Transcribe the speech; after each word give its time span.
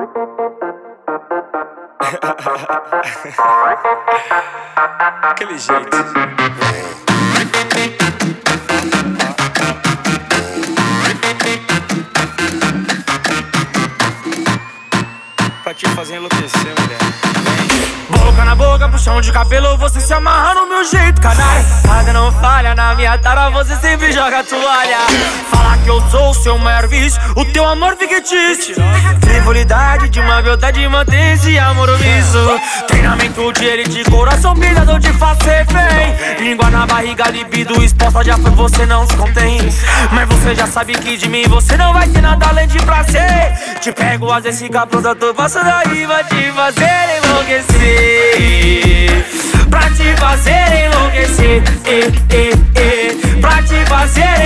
Aquele 5.22 5.58
jeito. 5.58 5.90
Pra 15.62 15.74
te 15.74 15.86
fazer 15.88 16.16
enlouquecer, 16.16 16.74
mulher. 16.80 16.98
Boca 18.08 18.44
na 18.46 18.54
boca, 18.54 18.88
puxão 18.88 19.20
de 19.20 19.30
cabelo, 19.30 19.76
você 19.76 20.00
se 20.00 20.14
amarra 20.14 20.54
no 20.54 20.66
meu 20.66 20.82
jeito, 20.84 21.20
canalha. 21.20 21.62
Nada 21.86 22.12
não 22.14 22.32
falha, 22.40 22.74
na 22.74 22.94
minha 22.94 23.18
tara 23.18 23.50
você 23.50 23.76
sempre 23.76 24.10
joga 24.12 24.42
toalha. 24.44 24.96
Que 25.82 25.88
eu 25.88 26.00
sou 26.10 26.30
o 26.30 26.34
seu 26.34 26.58
maior 26.58 26.86
vício, 26.86 27.20
o 27.36 27.44
teu 27.44 27.66
amor 27.66 27.96
fictício. 27.96 28.74
Frivolidade 29.22 30.08
de 30.08 30.20
uma 30.20 30.42
verdade, 30.42 30.86
mantém-se 30.88 31.58
amor 31.58 31.88
omisso. 31.88 32.60
Treinamento 32.86 33.52
de 33.52 33.64
elite, 33.64 34.04
coração 34.10 34.54
brilhador 34.54 34.98
de 34.98 35.12
face 35.14 35.44
refém. 35.44 36.14
Língua 36.38 36.70
na 36.70 36.86
barriga, 36.86 37.30
libido 37.30 37.82
exposta, 37.82 38.22
já 38.22 38.36
foi, 38.36 38.50
você 38.50 38.84
não 38.84 39.06
se 39.06 39.16
contém. 39.16 39.58
Mas 40.12 40.28
você 40.28 40.54
já 40.54 40.66
sabe 40.66 40.92
que 40.92 41.16
de 41.16 41.28
mim 41.28 41.44
você 41.48 41.76
não 41.76 41.92
vai 41.92 42.06
ter 42.08 42.20
nada 42.20 42.46
além 42.46 42.68
de 42.68 42.78
prazer. 42.78 43.52
Te 43.80 43.90
pego, 43.92 44.30
às 44.30 44.42
vezes 44.42 44.60
fica 44.60 44.86
pronta, 44.86 45.14
tô 45.14 45.32
passando 45.34 45.68
aí, 45.68 46.04
vai 46.04 46.22
te 46.24 46.52
fazer 46.52 47.22
enlouquecer. 47.24 49.24
Pra 49.70 49.88
te 49.90 50.14
fazer 50.18 50.86
enlouquecer, 50.86 51.62
eh, 51.86 52.10
eh, 52.30 52.50
eh. 52.74 53.16
Pra 53.40 53.62
te 53.62 53.84
fazer 53.88 54.39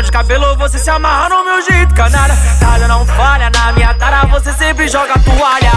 puxão 0.00 0.02
de 0.02 0.12
cabelo, 0.12 0.56
você 0.56 0.78
se 0.78 0.90
amarra 0.90 1.28
no 1.28 1.44
meu 1.44 1.62
jeito, 1.62 1.94
canalha. 1.94 2.36
Nada 2.60 2.88
não 2.88 3.04
falha, 3.06 3.50
na 3.50 3.72
minha 3.72 3.94
tara 3.94 4.26
você 4.26 4.52
sempre 4.52 4.88
joga 4.88 5.14
toalha. 5.20 5.72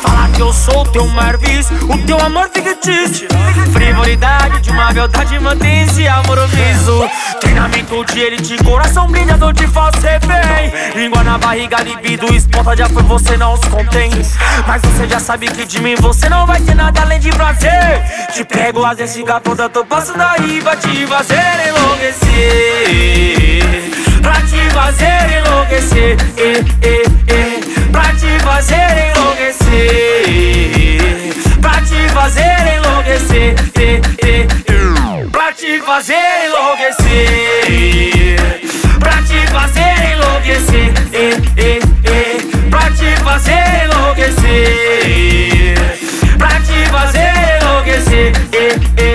Fala 0.00 0.28
que 0.28 0.40
eu 0.40 0.52
sou 0.52 0.84
teu 0.86 1.06
maior 1.08 1.36
vício, 1.38 1.76
o 1.90 1.98
teu 2.06 2.18
amor 2.18 2.48
fictício. 2.50 3.28
Frivolidade 3.72 4.60
de 4.60 4.70
uma 4.70 4.92
verdade, 4.92 5.38
mantém 5.38 5.82
esse 5.82 6.06
amor 6.08 6.38
omisso. 6.38 7.08
Treinamento 7.40 8.04
de 8.06 8.20
elite, 8.20 8.64
coração 8.64 9.06
brilhador 9.06 9.52
de 9.52 9.66
falso 9.66 10.00
refém. 10.00 10.72
Língua 10.94 11.22
na 11.22 11.38
barriga, 11.38 11.82
libido, 11.82 12.32
exposta, 12.34 12.76
já 12.76 12.88
foi, 12.88 13.02
você 13.02 13.36
não 13.36 13.56
se 13.56 13.68
contém. 13.68 14.10
Mas 14.66 14.82
você 14.82 15.08
já 15.08 15.20
sabe 15.20 15.48
que 15.48 15.64
de 15.64 15.80
mim 15.80 15.94
você 15.96 16.28
não 16.28 16.46
vai 16.46 16.60
ter 16.60 16.74
nada 16.74 17.02
além 17.02 17.20
de 17.20 17.30
prazer. 17.30 18.02
Te 18.32 18.44
pego, 18.44 18.84
às 18.84 18.96
vezes 18.96 19.16
fica 19.16 19.40
pronta, 19.40 19.68
tô 19.68 19.84
passando 19.84 20.22
aí 20.22 20.60
pra 20.62 20.76
te 20.76 21.06
fazer 21.06 21.68
enlouquecer. 21.68 21.85
e, 26.06 26.14
pra 27.90 28.12
te 28.14 28.38
fazer 28.44 29.10
enlouquecer, 29.10 29.64
pra 31.60 31.80
te 31.82 32.08
fazer 32.10 32.76
enlouquecer, 32.76 33.54
pra 35.32 35.52
te 35.52 35.80
fazer 35.80 36.14
enlouquecer, 36.46 37.56
pra 39.00 39.16
te 39.22 39.46
fazer 39.48 39.96
enlouquecer, 40.12 40.92
pra 42.70 42.90
te 42.90 43.08
fazer 43.24 43.64
enlouquecer, 43.84 44.94
pra 46.38 46.60
te 46.60 46.78
fazer 46.90 47.34
enlouquecer. 47.60 49.05